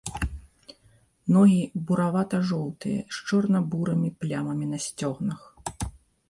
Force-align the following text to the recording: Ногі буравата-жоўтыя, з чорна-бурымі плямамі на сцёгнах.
Ногі 1.35 1.59
буравата-жоўтыя, 1.89 2.99
з 3.19 3.21
чорна-бурымі 3.33 4.09
плямамі 4.23 4.65
на 4.73 4.79
сцёгнах. 4.89 5.39